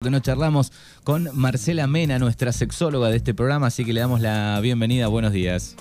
[0.00, 0.70] que nos charlamos
[1.02, 5.08] con Marcela Mena, nuestra sexóloga de este programa, así que le damos la bienvenida.
[5.08, 5.74] Buenos días.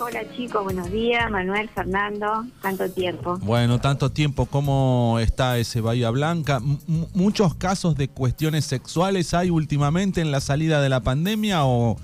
[0.00, 1.30] Hola chicos, buenos días.
[1.30, 3.36] Manuel, Fernando, tanto tiempo.
[3.42, 4.46] Bueno, tanto tiempo.
[4.46, 6.62] ¿Cómo está ese Bahía Blanca?
[6.64, 6.78] M-
[7.12, 11.98] ¿Muchos casos de cuestiones sexuales hay últimamente en la salida de la pandemia o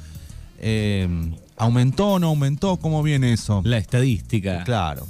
[0.58, 1.08] eh,
[1.56, 2.76] aumentó o no aumentó?
[2.76, 3.62] ¿Cómo viene eso?
[3.64, 4.64] La estadística.
[4.64, 5.06] Claro.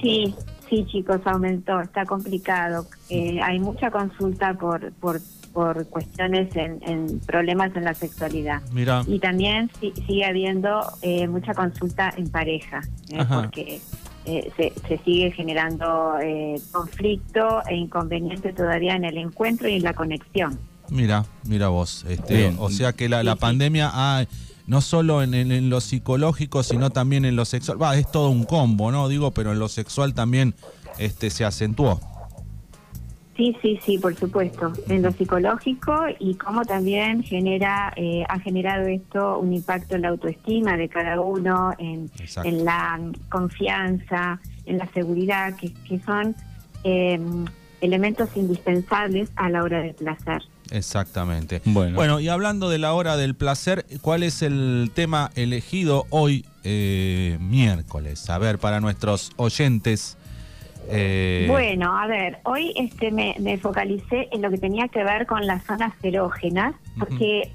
[0.00, 0.34] Sí,
[0.70, 2.86] sí chicos, aumentó, está complicado.
[3.10, 5.20] Eh, hay mucha consulta por, por,
[5.52, 8.62] por cuestiones en, en problemas en la sexualidad.
[8.72, 13.80] Mira, Y también si- sigue habiendo eh, mucha consulta en pareja, eh, porque
[14.26, 19.82] eh, se, se sigue generando eh, conflicto e inconveniente todavía en el encuentro y en
[19.82, 20.58] la conexión.
[20.88, 22.04] mira, mira vos.
[22.08, 22.56] Este, Bien.
[22.58, 23.40] o sea que la, la Sí, sí.
[23.40, 24.24] pandemia ha,
[24.70, 27.82] no solo en, en- en lo psicológico, sino también en lo sexual.
[27.82, 29.08] Va, es todo un combo, ¿no?
[29.08, 30.54] Digo, pero en lo sexual también
[30.96, 31.98] este, se acentuó.
[33.36, 34.72] Sí, sí, sí, por supuesto.
[34.88, 40.08] En lo psicológico y cómo también genera, eh, ha generado esto un impacto en la
[40.10, 42.08] autoestima de cada uno, en,
[42.44, 46.36] en la confianza, en la seguridad, que, que son
[46.84, 47.18] eh,
[47.80, 50.42] elementos indispensables a la hora del placer.
[50.70, 51.62] Exactamente.
[51.64, 51.96] Bueno.
[51.96, 57.36] Bueno, y hablando de la hora del placer, ¿cuál es el tema elegido hoy eh,
[57.40, 58.28] miércoles?
[58.30, 60.16] A ver, para nuestros oyentes.
[60.88, 65.26] eh, Bueno, a ver, hoy este me, me focalicé en lo que tenía que ver
[65.26, 67.52] con las zonas erógenas, porque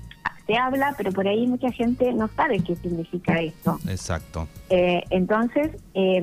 [0.47, 3.79] se habla, pero por ahí mucha gente no sabe qué significa esto.
[3.87, 4.47] Exacto.
[4.69, 6.21] Eh, entonces, eh,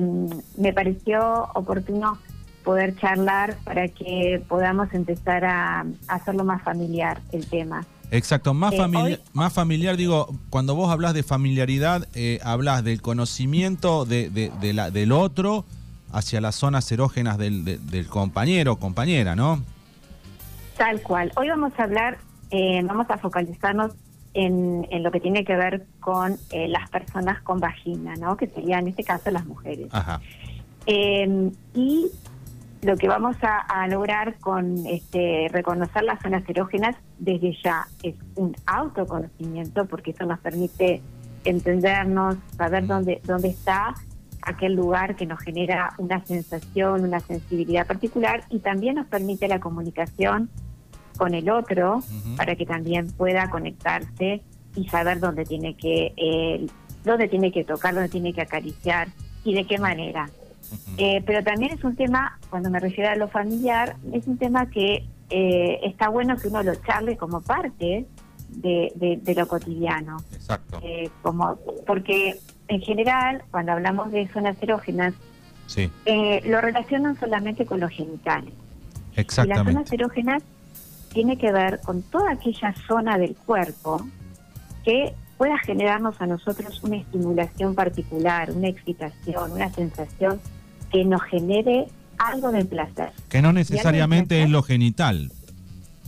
[0.57, 2.17] me pareció oportuno
[2.63, 7.85] poder charlar para que podamos empezar a, a hacerlo más familiar el tema.
[8.11, 13.01] Exacto, más, Eh, hoy- más familiar, digo, cuando vos hablas de familiaridad, eh, hablas del
[13.01, 15.65] conocimiento de, de- de la, del otro
[16.11, 19.63] hacia las zonas erógenas del, de- del compañero o compañera, ¿no?
[20.77, 21.31] Tal cual.
[21.35, 22.19] Hoy vamos a hablar,
[22.51, 23.93] eh, vamos a focalizarnos
[24.35, 28.37] en, en lo que tiene que ver con eh, las personas con vagina, ¿no?
[28.37, 29.87] Que serían en este caso las mujeres.
[29.91, 30.21] Ajá.
[30.85, 32.07] Eh, y
[32.83, 38.15] lo que vamos a, a lograr con este, reconocer las zonas erógenas desde ya es
[38.35, 41.01] un autoconocimiento, porque eso nos permite
[41.45, 43.95] entendernos, saber dónde, dónde está
[44.41, 49.59] aquel lugar que nos genera una sensación, una sensibilidad particular y también nos permite la
[49.59, 50.49] comunicación
[51.17, 52.01] con el otro
[52.35, 54.41] para que también pueda conectarse
[54.75, 56.65] y saber dónde tiene que eh,
[57.05, 59.07] dónde tiene que tocar, dónde tiene que acariciar
[59.43, 60.29] y de qué manera.
[60.97, 64.69] Eh, pero también es un tema, cuando me refiero a lo familiar, es un tema
[64.69, 68.05] que eh, está bueno que uno lo charle como parte
[68.49, 70.17] de, de- de lo cotidiano.
[70.33, 70.79] Exacto.
[70.83, 71.57] Eh, como
[71.87, 72.35] Porque
[72.67, 75.13] en general, cuando hablamos de zonas erógenas,
[75.65, 78.53] Sí, eh, lo relacionan solamente con los genitales.
[78.53, 79.95] Y las zonas exactamente.
[79.95, 80.43] erógenas
[81.13, 84.05] tiene que ver con toda aquella zona del cuerpo
[84.83, 90.39] que pueda generarnos a nosotros una estimulación particular, una excitación, una sensación
[90.93, 91.87] que nos genere
[92.19, 93.11] algo de placer.
[93.27, 95.31] Que no necesariamente es lo genital.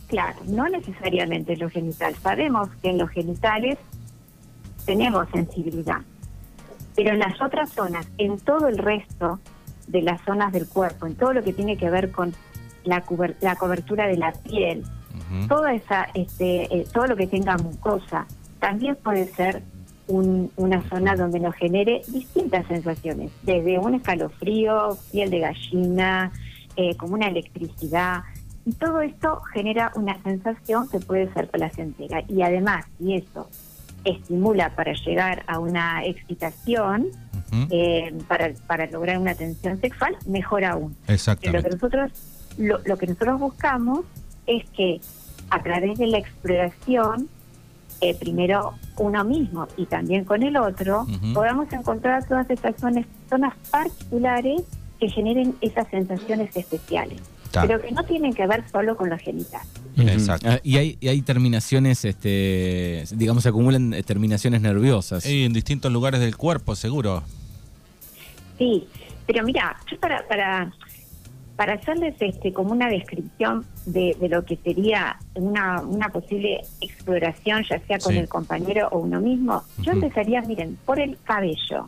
[0.08, 2.16] Claro, no necesariamente lo genital.
[2.22, 3.78] Sabemos que en los genitales
[4.86, 6.02] tenemos sensibilidad,
[6.96, 9.40] pero en las otras zonas, en todo el resto
[9.88, 12.34] de las zonas del cuerpo, en todo lo que tiene que ver con
[12.84, 13.04] la,
[13.42, 14.84] la cobertura de la piel,
[15.48, 18.28] toda esa, este, eh, todo lo que tenga mucosa,
[18.60, 19.64] también puede ser
[20.08, 26.32] un- una zona donde nos genere distintas sensaciones, desde un escalofrío, piel de gallina,
[26.76, 28.24] eh, como una electricidad.
[28.66, 32.24] Y todo esto genera una sensación que puede ser placentera.
[32.28, 33.48] Y además, si eso
[34.04, 37.08] estimula para llegar a una excitación,
[37.72, 40.94] eh, para, para lograr una tensión sexual, mejor aún.
[40.94, 41.70] Pero lo que Exactamente.
[41.70, 42.12] nosotros
[42.58, 44.02] lo, lo que nosotros buscamos
[44.48, 45.00] es que
[45.50, 47.30] a través de la exploración
[48.02, 53.54] eh, primero uno mismo y también con el otro podamos encontrar todas estas zonas zonas
[53.72, 54.62] particulares
[55.00, 57.62] que generen esas sensaciones especiales Ta.
[57.62, 59.68] pero que no tienen que ver solo con los genitales.
[59.98, 60.50] Exacto.
[60.50, 65.26] Ah, y hay, y hay terminaciones, este, digamos, se acumulan eh, terminaciones nerviosas.
[65.26, 67.24] Y en distintos lugares del cuerpo, seguro.
[68.58, 68.88] Sí,
[69.26, 70.74] pero mira, yo para para
[71.56, 77.64] para hacerles este como una descripción de, de lo que sería una, una posible exploración,
[77.70, 78.20] ya sea con Sí.
[78.20, 81.88] el compañero o uno mismo, yo empezaría, miren, por el cabello,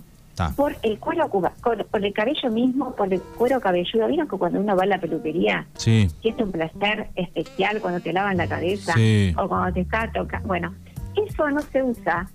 [0.55, 4.07] por el cuero cuba, por, por el cabello mismo, por el cuero cabelludo.
[4.07, 8.13] ¿Vieron que cuando uno va a la peluquería Sí, siente un placer especial cuando te
[8.13, 9.33] lavan la cabeza Sí.
[9.37, 10.47] o cuando te está tocando?
[10.47, 10.73] Bueno,
[11.15, 12.29] eso no se usa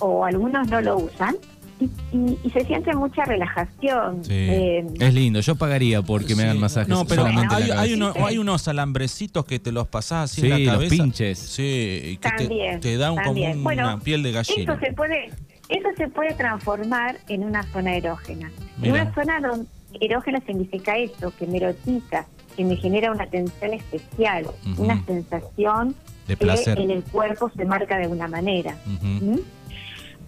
[0.00, 1.34] o algunos no lo usan
[1.80, 1.84] y,
[2.16, 4.24] y- y se siente mucha relajación.
[4.24, 4.32] Sí.
[4.32, 6.48] Eh, Es lindo, yo pagaría porque me Sí.
[6.48, 9.86] hagan masajes No, pero solamente hay, la hay, uno- hay unos alambrecitos que te los
[9.88, 10.94] pasás así Sí, en la los cabeza.
[11.02, 11.38] pinches.
[11.38, 13.40] Sí, y que te, También, te da un, como
[13.70, 14.72] una piel de gallina.
[14.74, 15.26] Eso se puede,
[15.68, 18.50] eso se puede transformar en una zona erógena.
[18.78, 18.88] Mira.
[18.96, 19.66] En una zona donde
[20.00, 24.46] erógena significa eso, que me erotiza, que me genera una tensión especial,
[24.76, 25.94] una sensación
[26.28, 26.46] De que
[26.76, 28.76] en el cuerpo se marca de una manera.
[28.86, 29.38] ¿Mm?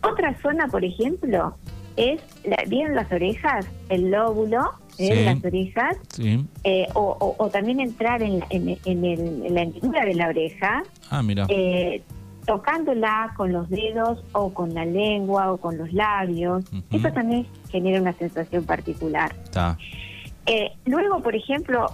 [0.03, 1.57] Otra zona, por ejemplo,
[1.97, 3.67] es, la, ¿vieron las orejas?
[3.89, 4.61] El lóbulo
[4.99, 5.09] ¿eh?
[5.09, 5.09] Sí.
[5.11, 6.47] de las orejas, Sí.
[6.65, 10.29] eh, o, o- o también entrar en, en, en el- en la hendidura de la
[10.29, 11.47] oreja, Ah, mira.
[11.49, 12.03] eh,
[12.47, 16.65] tocándola con los dedos o con la lengua o con los labios.
[16.93, 19.35] Eso también genera una sensación particular.
[19.43, 19.77] Está.
[20.47, 21.91] Eh, luego, por ejemplo,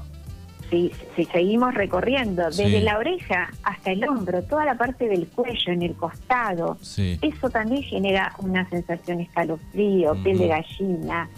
[0.73, 2.81] si, si seguimos recorriendo desde Sí.
[2.81, 7.19] la oreja hasta el hombro, toda la parte del cuello, en el costado, Sí.
[7.21, 11.29] eso también genera una sensación escalofrío, piel de gallina,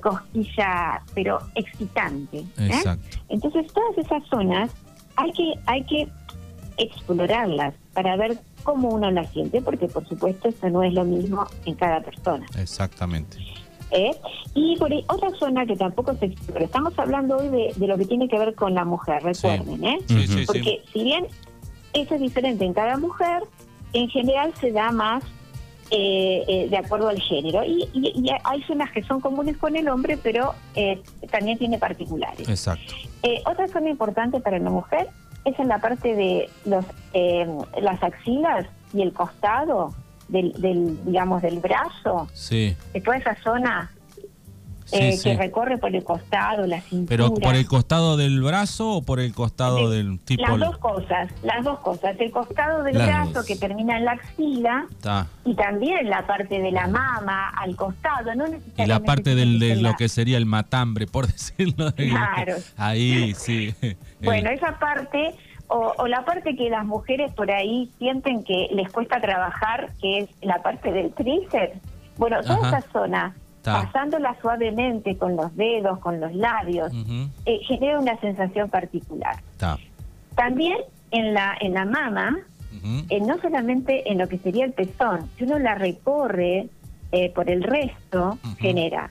[0.00, 2.38] cosquilla, pero excitante.
[2.58, 2.82] ¿eh?
[3.28, 4.70] Entonces, todas esas zonas
[5.16, 6.08] hay que, hay que
[6.76, 11.46] explorarlas para ver cómo uno las siente, porque por supuesto eso no es lo mismo
[11.66, 12.46] en cada persona.
[12.58, 13.38] Exactamente.
[13.92, 14.10] ¿Eh?
[14.54, 17.96] Y por ahí, otra zona que tampoco se explora, estamos hablando hoy de, de lo
[17.96, 19.98] que tiene que ver con la mujer, recuerden, ¿eh?
[20.08, 20.22] Sí, Ujú.
[20.26, 20.44] sí, sí.
[20.46, 21.26] Porque si bien
[21.92, 23.42] eso es diferente en cada mujer,
[23.92, 25.22] en general se da más
[25.90, 27.62] eh, eh, de acuerdo al género.
[27.64, 31.76] Y, y- y hay zonas que son comunes con el hombre, pero eh, también tiene
[31.78, 32.48] particulares.
[32.48, 32.94] Exacto.
[33.22, 35.08] Eh, otra zona importante para la mujer
[35.44, 37.46] es en la parte de los eh,
[37.82, 39.92] las axilas y el costado
[40.32, 42.74] del, del digamos del brazo, Sí.
[42.92, 43.90] de toda esa zona
[44.84, 45.22] Sí, eh, sí.
[45.30, 47.06] que recorre por el costado, la cintura.
[47.08, 50.42] Pero por el costado del brazo o por el costado De- del tipo.
[50.46, 52.14] Las dos cosas, las dos cosas.
[52.18, 53.46] El costado del brazo dos.
[53.46, 54.86] que termina en la axila
[55.46, 58.34] y también la parte de la mama al costado.
[58.34, 58.44] No
[58.76, 61.90] Y la parte del, de lo que sería el matambre, por decirlo.
[61.92, 62.56] de- Claro.
[62.76, 63.74] Ahí, sí.
[64.22, 65.34] Bueno, esa parte,
[65.72, 70.18] o, o la parte que las mujeres por ahí sienten que les cuesta trabajar, que
[70.20, 71.78] es la parte del tríceps.
[72.18, 73.82] Bueno, toda esa zona, Ta.
[73.82, 76.92] pasándola suavemente con los dedos, con los labios,
[77.46, 79.36] eh, genera una sensación particular.
[80.34, 80.76] También
[81.10, 82.38] en la, en la mama,
[83.08, 86.68] eh, no solamente en lo que sería el pezón, si uno la recorre
[87.12, 89.10] eh, por el resto, genera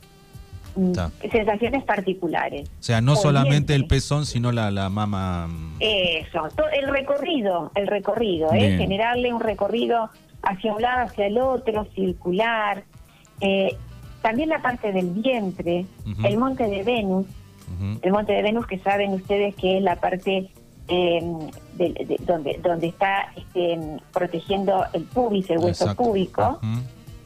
[0.93, 1.11] Ta.
[1.31, 2.69] sensaciones particulares.
[2.79, 5.47] O sea, no solamente el pezón, sino la, la mama.
[5.47, 8.77] mm, Eso, el recorrido, el recorrido, ¿eh?
[8.77, 10.09] Generarle un recorrido
[10.43, 12.83] hacia un lado, hacia el otro, circular.
[13.41, 13.75] Eh,
[14.21, 15.85] también la parte del vientre,
[16.23, 17.25] el monte de Venus,
[18.03, 20.49] el monte de Venus que saben ustedes que es la parte
[20.87, 21.21] eh,
[21.75, 23.79] de- de- donde donde está este,
[24.13, 26.03] protegiendo el pubis, el hueso Exacto.
[26.03, 26.59] púbico.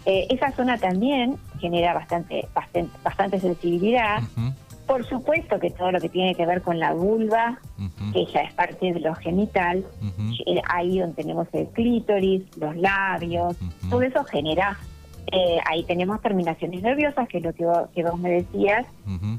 [0.06, 1.36] Eh, esa zona también
[1.66, 4.22] genera bastante, bastante bastante sensibilidad.
[4.88, 7.60] Por supuesto que todo lo que tiene que ver con la vulva,
[8.14, 9.84] que ya es parte de lo genital,
[10.70, 13.56] ahí donde tenemos el clítoris, los labios,
[13.90, 14.78] todo eso genera,
[15.32, 18.86] eh, ahí tenemos terminaciones nerviosas, que es lo que vos, que vos me decías,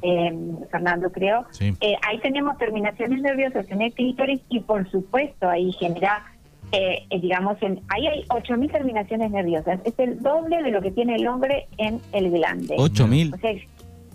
[0.02, 0.36] eh,
[0.70, 1.74] Fernando creo, Sí.
[1.80, 6.24] Eh, ahí tenemos terminaciones nerviosas en el clítoris y por supuesto ahí genera,
[6.72, 10.90] eh, eh, digamos, en, ahí hay 8.000 terminaciones nerviosas, es el doble de lo que
[10.90, 12.74] tiene el hombre en el glande.
[12.78, 13.32] ¿Ocho mil?
[13.34, 13.52] O sea,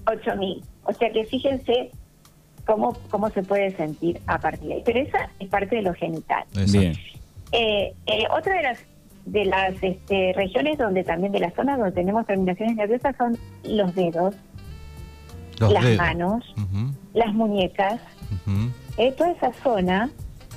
[0.06, 0.62] 8.000.
[0.84, 1.92] O sea que fíjense
[2.66, 4.82] cómo, cómo se puede sentir a partir de ahí.
[4.86, 6.44] Pero esa es parte de lo genital.
[6.72, 6.94] Bien.
[7.52, 8.80] Eh, eh, otra de las
[9.26, 13.94] de las este, regiones donde también de las zonas donde tenemos terminaciones nerviosas son los
[13.94, 14.36] dedos,
[15.60, 15.98] Los las dedos.
[15.98, 16.56] manos,
[17.14, 18.02] las muñecas.
[18.98, 20.10] Eh, toda esa zona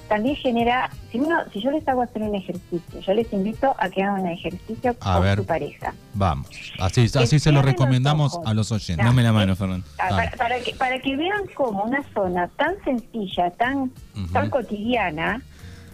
[0.08, 3.88] también genera, si uno, si yo les hago hacer un ejercicio, yo les invito a
[3.88, 5.38] que hagan un ejercicio A con ver.
[5.38, 5.94] su pareja.
[6.14, 6.48] Vamos.
[6.78, 9.04] Así, así se lo los recomendamos a los oyentes.
[9.04, 9.86] Dame la mano, Fernando.
[9.98, 10.08] Ah.
[10.10, 13.90] Para, para que, para que vean cómo una zona tan sencilla, tan,
[14.32, 15.42] tan cotidiana,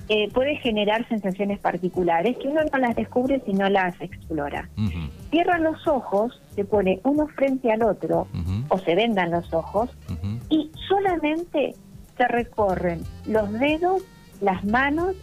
[0.08, 4.68] eh, puede generar sensaciones particulares que uno no las descubre si no las explora.
[4.76, 5.08] Ujú.
[5.30, 8.26] Cierran los ojos, se pone uno frente al otro
[8.68, 9.88] o se vendan los ojos
[10.48, 11.76] y solamente
[12.20, 14.02] se recorren los dedos,
[14.42, 15.14] las manos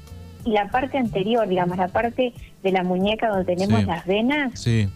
[0.43, 3.85] y la parte anterior, digamos, la parte de la muñeca donde tenemos Sí.
[3.85, 4.89] las venas Sí.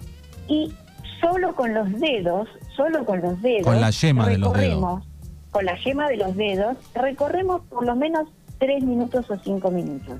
[0.48, 0.74] y
[1.20, 5.04] solo con los dedos, solo con los dedos, Con la yema de los recorremos,
[5.52, 10.20] Con la yema de los dedos, recorremos por lo menos tres minutos o cinco minutos.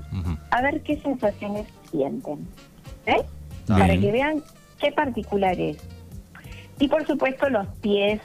[0.50, 2.46] A ver qué sensaciones sienten.
[3.06, 3.22] ¿eh?
[3.66, 4.42] Para que vean
[4.78, 5.78] qué particular es.
[6.78, 8.20] Y por supuesto los pies,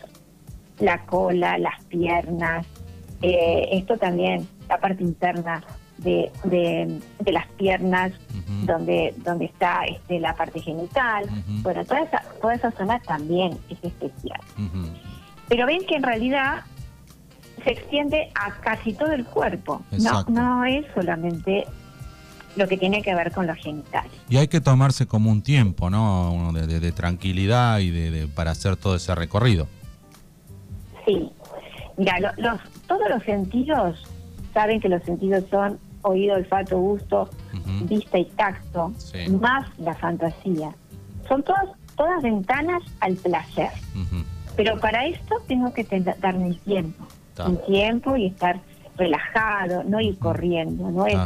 [0.80, 2.68] la cola, las piernas,
[3.22, 5.64] eh, esto también, la parte interna
[5.98, 8.12] de, de, de las piernas,
[8.66, 11.26] donde, donde está este, la parte genital.
[11.64, 14.40] Bueno, toda esa, toda esa zona también es especial.
[14.58, 14.88] Ujú.
[15.48, 16.62] Pero ven que en realidad
[17.64, 19.82] se extiende a casi todo el cuerpo.
[20.00, 21.66] No, no es solamente
[22.56, 24.12] lo que tiene que ver con los genitales.
[24.30, 26.32] Y hay que tomarse como un tiempo, ¿no?
[26.34, 29.68] Uno de, de- de tranquilidad y de, de- para hacer todo ese recorrido.
[31.06, 31.30] Sí.
[31.98, 34.04] Mira, lo- los, todos los sentidos,
[34.54, 37.30] saben que los sentidos son oído, olfato, gusto,
[37.84, 39.30] vista y tacto, Sí.
[39.32, 40.74] más la fantasía.
[41.28, 43.70] Son todas, todas ventanas al placer.
[44.56, 45.84] Pero para esto tengo que
[46.20, 47.06] darme el tiempo.
[47.36, 47.48] Ta.
[47.50, 48.60] Un tiempo y estar
[48.98, 51.18] relajado, no ir corriendo, no es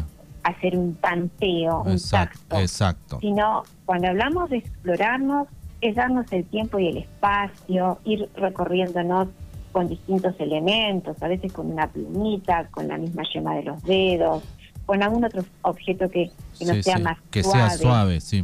[0.44, 2.60] hacer un tanteo, un Exacto, tacto.
[2.60, 3.20] exacto.
[3.22, 5.48] Sino cuando hablamos de explorarnos,
[5.82, 9.30] es darnos el tiempo y el espacio, ir recorriéndonos
[9.72, 14.44] con distintos elementos, a veces con una plumita, con la misma yema de los dedos,
[14.86, 17.70] con algún otro objeto que, que no Sí, sea sí, más que suave.
[17.70, 18.44] sea suave, sí.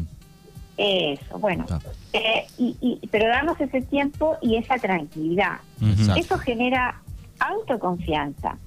[0.78, 1.66] Eso, bueno.
[2.14, 5.58] Eh, y, y- pero darnos ese tiempo y esa tranquilidad.
[5.82, 6.22] Exacto.
[6.22, 7.02] Eso genera
[7.40, 8.58] autoconfianza,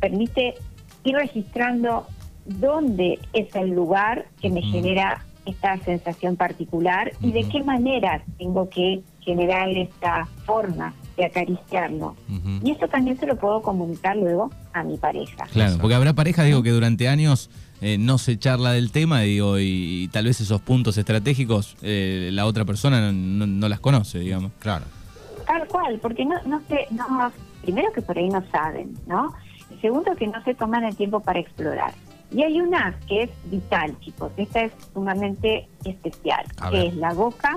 [0.00, 0.54] permite
[1.04, 2.06] ir registrando
[2.46, 8.68] dónde es el lugar que me genera esta sensación particular y de qué manera tengo
[8.68, 12.16] que generar esta forma de acariciarlo.
[12.64, 15.44] Y eso también se lo puedo comunicar luego a mi pareja.
[15.52, 17.50] Claro, porque habrá parejas, digo, que durante años
[17.82, 22.30] eh, no se charla del tema, digo, y, y tal vez esos puntos estratégicos eh,
[22.32, 24.52] la otra persona no, no- no las conoce, digamos.
[24.60, 24.84] Claro.
[25.46, 27.30] Tal cual, porque no, no sé, no,
[27.62, 29.34] primero que por ahí no saben, ¿no?
[29.70, 31.92] Y segundo que no se toman el tiempo para explorar.
[32.30, 36.86] Y hay una que es vital, chicos, esta es sumamente especial, A que ver.
[36.88, 37.56] es la boca.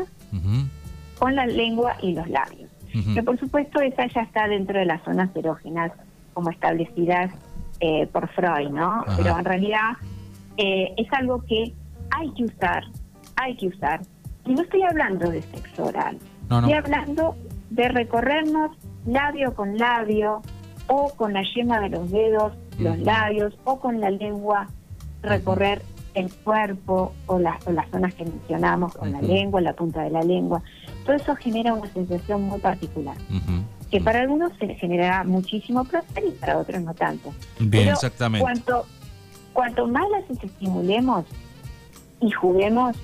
[1.21, 2.71] Con la lengua y los labios.
[2.95, 3.13] Ujú.
[3.13, 5.91] Que por supuesto esa ya está dentro de las zonas erógenas
[6.33, 7.31] como establecidas
[7.79, 9.03] eh, por Freud, ¿no?
[9.05, 9.17] Ajá.
[9.17, 9.91] Pero en realidad
[10.57, 11.73] eh, es algo que
[12.09, 12.85] hay que usar,
[13.35, 14.01] hay que usar.
[14.47, 16.17] Y no estoy hablando de sexo oral,
[16.49, 16.67] No, no.
[16.67, 17.35] Estoy hablando
[17.69, 18.75] de recorrernos
[19.05, 20.41] labio con labio
[20.87, 24.67] o con la yema de los dedos, los labios o con la lengua
[25.21, 30.01] recorrer el cuerpo o, las o las zonas que mencionamos con la lengua, la punta
[30.01, 30.63] de la lengua.
[31.05, 33.15] Todo eso genera una sensación muy particular,
[33.89, 37.33] que para algunos se generará muchísimo placer y para otros no tanto.
[37.59, 37.69] Bien.
[37.85, 38.43] Pero exactamente.
[38.43, 38.85] Cuanto,
[39.53, 41.25] cuanto más las estimulemos
[42.21, 42.95] y juguemos,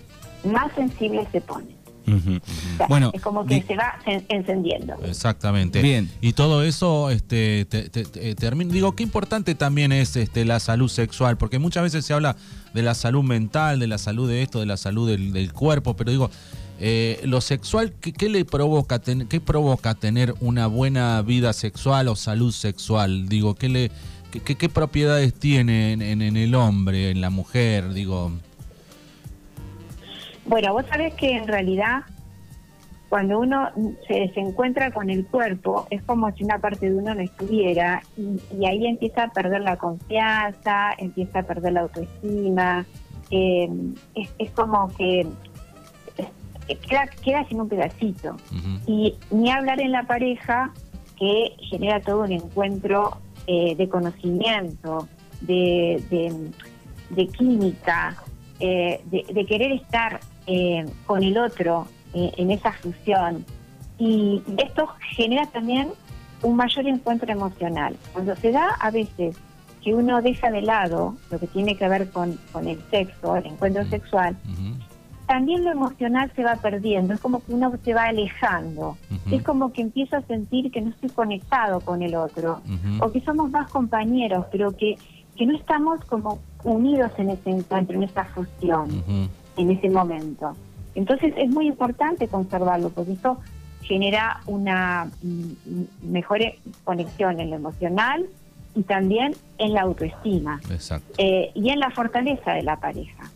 [0.45, 1.75] más sensibles se ponen.
[2.07, 2.37] Ujú.
[2.37, 4.93] O sea, Bueno, es como que se va en- encendiendo.
[5.03, 5.81] Exactamente.
[5.81, 6.09] Bien.
[6.21, 8.71] Y todo eso este, te- te- te- termina.
[8.71, 12.37] Digo, qué importante también es este, la salud sexual, porque muchas veces se habla
[12.73, 15.95] de la salud mental, de la salud de esto, de la salud del, del cuerpo,
[15.97, 16.29] pero digo,
[16.79, 22.51] eh, lo sexual, ¿qué, le provoca, qué provoca tener una buena vida sexual o salud
[22.51, 23.27] sexual?
[23.29, 23.91] Digo, ¿qué, le,
[24.31, 27.93] qué, propiedades tiene en, en- en el hombre, en la mujer?
[27.93, 28.31] Digo,
[30.45, 32.03] Bueno, vos sabés que en realidad
[33.09, 33.69] cuando uno
[34.07, 38.39] se desencuentra con el cuerpo es como si una parte de uno no estuviera y,
[38.59, 42.85] y ahí empieza a perder la confianza, empieza a perder la autoestima,
[43.31, 43.69] eh,
[44.15, 45.25] es, es como que
[46.75, 48.35] queda, queda sin un pedacito.
[48.85, 50.71] Y ni hablar en la pareja
[51.17, 55.07] que genera todo un encuentro eh, de conocimiento,
[55.41, 56.51] de, de-
[57.09, 58.17] de química,
[58.59, 63.45] eh, de, de querer estar eh, con el otro en esa fusión.
[63.99, 65.89] Y esto genera también
[66.41, 67.95] un mayor encuentro emocional.
[68.13, 69.37] Cuando se da a veces
[69.83, 73.45] que uno deja de lado lo que tiene que ver con, con el sexo, el
[73.45, 74.35] encuentro sexual,
[75.27, 78.97] también lo emocional se va perdiendo, es como que uno se va alejando,
[79.29, 82.61] es como que empiezo a sentir que no estoy conectado con el otro,
[83.01, 84.97] o que somos más compañeros, pero que,
[85.35, 89.03] que no estamos como unidos en ese encuentro, en esa fusión,
[89.57, 90.55] en ese momento.
[90.95, 93.37] Entonces es muy importante conservarlo, porque eso
[93.81, 96.39] genera una mm, mejor
[96.83, 98.25] conexión en lo emocional
[98.75, 101.13] y también en la autoestima Exacto.
[101.17, 103.29] eh, y en la fortaleza de la pareja.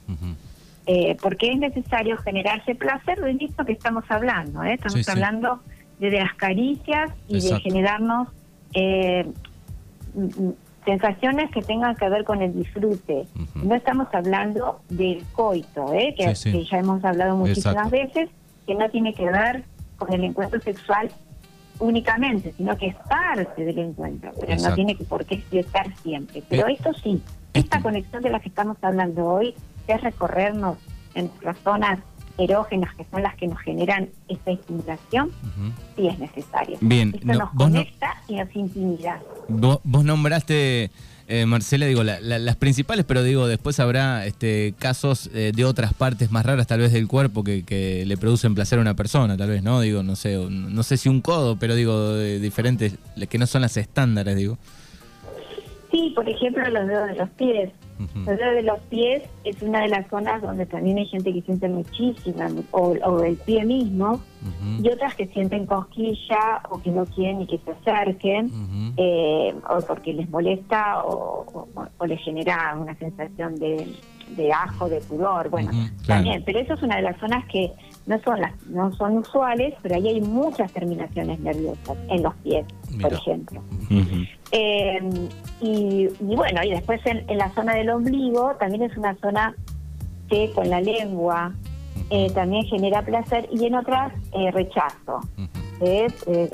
[0.88, 4.64] Eh, porque es necesario generarse placer de esto que estamos hablando.
[4.64, 4.74] ¿eh?
[4.74, 5.12] Estamos Sí, sí.
[5.12, 5.60] hablando
[6.00, 8.28] de, de las caricias y de generarnos
[8.74, 9.28] eh,
[10.86, 13.26] sensaciones que tengan que ver con el disfrute.
[13.56, 16.16] No estamos hablando del coito, ¿eh?
[16.18, 16.52] que, Sí, sí.
[16.52, 17.92] que ya hemos hablado muchísimas Exacto.
[17.92, 18.30] veces,
[18.66, 19.64] que no tiene que ver
[19.98, 21.12] con el encuentro sexual
[21.80, 24.70] únicamente, sino que es parte del encuentro, pero Exacto.
[24.70, 26.44] no tiene que por qué estar siempre.
[26.50, 27.22] Pero Eh, esto sí,
[27.54, 29.54] esta esto- conexión de la que estamos hablando hoy,
[29.86, 30.78] que es recorrernos
[31.16, 32.00] en nuestras zonas
[32.38, 35.72] erógenas, que son las que nos generan esta estimulación, Ujú.
[35.96, 36.78] sí es necesario.
[36.82, 39.22] Bien, Esto no, nos no- conecta y nos intimida.
[39.48, 40.90] Vos, vos nombraste
[41.28, 45.64] eh, Marcela, digo, la- la- las principales, pero digo, después habrá este, casos eh, de
[45.66, 48.96] otras partes más raras, tal vez del cuerpo, que, que le producen placer a una
[48.96, 49.80] persona, tal vez, ¿no?
[49.80, 52.96] Digo, no sé, no sé si un codo, pero digo, de diferentes,
[53.30, 54.58] que no son las estándares, digo.
[55.92, 57.70] Sí, por ejemplo, los dedos de los pies.
[58.26, 61.68] Dedos de los pies es una de las zonas donde también hay gente que siente
[61.70, 64.22] muchísima, o, o el pie mismo,
[64.82, 68.50] y otras que sienten cosquilla o que no quieren ni que se acerquen,
[68.98, 71.68] eh, o porque les molesta o, o-
[71.98, 73.94] o les genera una sensación de,
[74.36, 75.50] de asco, de pudor.
[75.50, 76.24] Bueno, claro.
[76.24, 77.72] también, pero eso es una de las zonas que
[78.06, 82.66] no son las no son usuales, pero ahí hay muchas terminaciones nerviosas en los pies,
[83.02, 83.62] por ejemplo.
[84.52, 85.00] Eh,
[85.62, 89.56] y, y bueno, y después en, en la zona del ombligo también es una zona
[90.30, 91.54] que con la lengua
[92.10, 95.22] eh, también genera placer y en otras eh, rechazo.
[95.80, 96.08] Eh,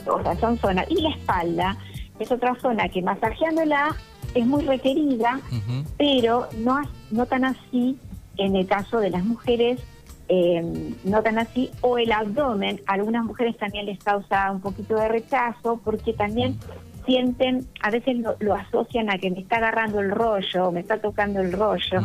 [0.07, 0.85] o sea, son zonas.
[0.89, 1.77] Y la espalda
[2.19, 3.95] es otra zona que masajeándola
[4.35, 5.39] es muy requerida,
[5.97, 7.97] pero no, no tan así
[8.37, 9.79] en el caso de las mujeres,
[10.29, 14.95] eh, no tan así, o el abdomen, a algunas mujeres también les causa un poquito
[14.95, 16.57] de rechazo porque también
[17.05, 20.99] sienten, a veces lo, lo asocian a que me está agarrando el rollo, me está
[20.99, 22.01] tocando el rollo,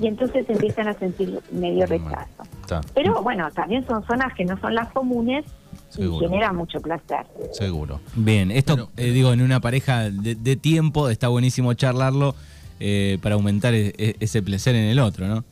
[0.00, 2.42] y entonces empiezan a sentir medio rechazo.
[2.62, 5.44] Está, Pero bueno, también son zonas que no son las comunes
[5.88, 6.26] Seguro.
[6.26, 7.26] y generan mucho placer.
[7.52, 8.00] seguro.
[8.16, 12.34] Bien, esto, Pero- eh, digo, en una pareja de, de tiempo está buenísimo charlarlo
[12.80, 15.44] eh, para aumentar e- e- ese placer en el otro, ¿no?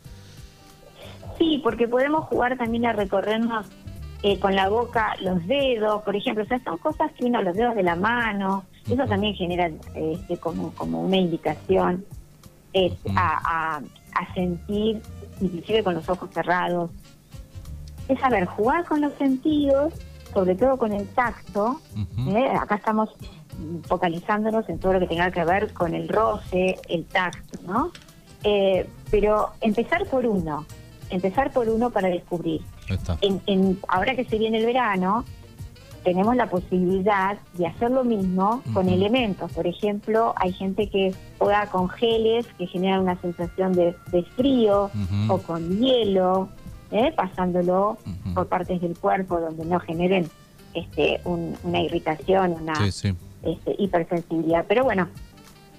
[1.38, 3.66] Sí, porque podemos jugar también a recorrernos
[4.22, 6.44] eh, con la boca los dedos, por ejemplo.
[6.44, 10.36] O sea, son cosas que uno, los dedos de la mano, eso también genera este,
[10.38, 12.04] como, como una invitación
[12.72, 13.14] es Ujú.
[13.16, 15.00] a, a, a sentir,
[15.40, 16.90] inclusive con los ojos cerrados.
[18.08, 19.92] Es saber jugar con los sentidos,
[20.32, 21.80] sobre todo con el tacto.
[22.28, 22.50] ¿eh?
[22.60, 23.10] Acá estamos
[23.86, 27.90] focalizándonos en todo lo que tenga que ver con el roce, el tacto, ¿no?
[28.44, 30.64] Eh, pero empezar por uno,
[31.10, 32.60] empezar por uno para descubrir.
[33.20, 35.24] En, en- ahora que se viene el verano,
[36.04, 39.52] tenemos la posibilidad de hacer lo mismo con elementos.
[39.52, 44.90] Por ejemplo, hay gente que juega con geles que generan una sensación de, de frío
[45.28, 46.48] o con hielo,
[46.92, 47.12] ¿eh?
[47.14, 47.98] pasándolo
[48.34, 50.30] por partes del cuerpo donde no generen
[50.72, 53.14] este, un- una irritación, una Sí, sí.
[53.42, 54.64] este, hipersensibilidad.
[54.68, 55.08] Pero bueno,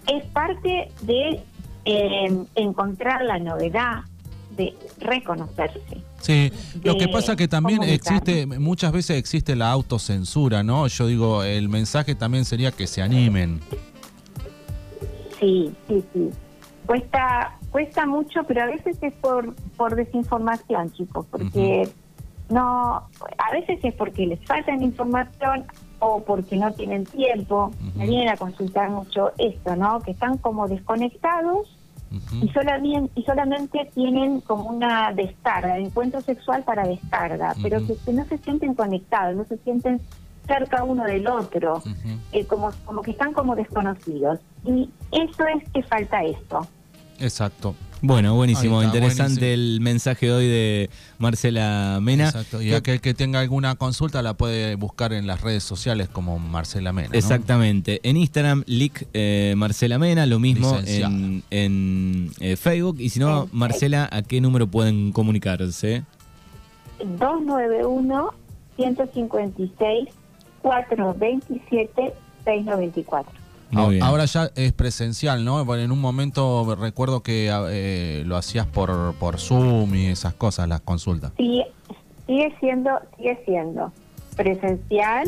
[0.08, 1.42] es parte de
[1.86, 4.02] eh, encontrar la novedad,
[4.60, 6.04] de reconocerse.
[6.20, 6.52] Sí,
[6.84, 10.86] lo que pasa que también existe, muchas veces existe la autocensura, ¿no?
[10.88, 13.62] Yo digo, el mensaje también sería que se animen.
[15.40, 16.30] Sí, sí, sí.
[16.86, 21.88] Cuesta, cuesta mucho, pero a veces es por, por desinformación, chicos, porque
[22.50, 22.96] no,
[23.38, 25.66] a veces es porque les falta información
[26.00, 27.72] o porque no tienen tiempo.
[27.96, 28.12] Me Ujú.
[28.12, 30.02] vienen a consultar mucho esto, ¿no?
[30.02, 31.79] Que están como desconectados
[32.42, 38.14] Y solamente, y solamente tienen como una descarga, encuentro sexual para descarga, pero que, que
[38.14, 40.02] no se sienten conectados, no se sienten
[40.48, 41.82] cerca uno del otro,
[42.32, 44.40] eh, como, como que están como desconocidos.
[44.66, 46.68] Y eso es que falta esto.
[47.20, 47.76] Exacto.
[48.02, 49.76] Bueno, buenísimo, está, interesante buenísimo.
[49.76, 52.26] el mensaje hoy de Marcela Mena.
[52.26, 52.62] Exacto.
[52.62, 56.94] Y aquel que tenga alguna consulta la puede buscar en las redes sociales como Marcela
[56.94, 57.10] Mena.
[57.10, 57.16] ¿no?
[57.16, 58.00] Exactamente.
[58.04, 61.14] En Instagram, Lick eh, Marcela Mena, lo mismo Licenciada.
[61.14, 62.98] en, en, eh, Facebook.
[63.00, 66.04] Y si no, Marcela, ¿a qué número pueden comunicarse?
[67.00, 68.34] 291
[68.78, 70.10] 156
[70.62, 72.14] 427
[72.46, 73.39] 694.
[73.72, 74.28] Muy Ahora- bien.
[74.28, 75.64] Ya es presencial, ¿no?
[75.66, 80.68] Bueno, en un momento recuerdo que eh, lo hacías por, por Zoom y esas cosas,
[80.68, 81.32] las consultas.
[81.38, 81.66] Sigue,
[82.28, 83.92] sigue siendo, sigue siendo
[84.36, 85.28] presencial,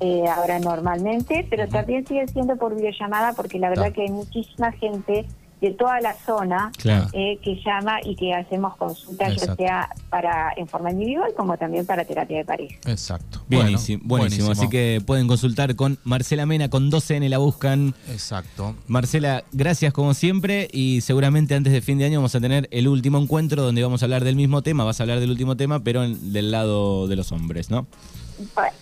[0.00, 4.70] eh, ahora normalmente, pero también sigue siendo por videollamada porque la verdad que hay muchísima
[4.72, 5.26] gente
[5.64, 7.06] de toda la zona Claro.
[7.12, 11.86] eh, que llama y que hacemos consultas, ya sea para en forma individual como también
[11.86, 12.76] para terapia de pareja.
[12.86, 13.40] Exacto.
[13.48, 14.50] Buenísimo, Bueno, buenísimo.
[14.50, 17.94] Así que pueden consultar con Marcela Mena, con 12N la buscan.
[18.10, 18.74] Exacto.
[18.86, 22.88] Marcela, gracias como siempre y seguramente antes de fin de año vamos a tener el
[22.88, 25.80] último encuentro donde vamos a hablar del mismo tema, vas a hablar del último tema,
[25.80, 27.86] pero en- del lado de los hombres, ¿no?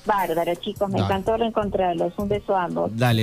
[0.06, 1.04] Bárbaro, chicos, me Dale.
[1.04, 2.12] encantó reencontrarlos.
[2.16, 2.90] Un beso a ambos.
[2.96, 3.20] Dale.